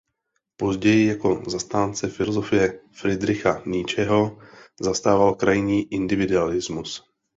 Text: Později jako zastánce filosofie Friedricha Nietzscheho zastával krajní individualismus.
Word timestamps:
Později 0.57 1.05
jako 1.07 1.43
zastánce 1.47 2.09
filosofie 2.09 2.79
Friedricha 2.91 3.61
Nietzscheho 3.65 4.37
zastával 4.81 5.35
krajní 5.35 5.93
individualismus. 5.93 7.03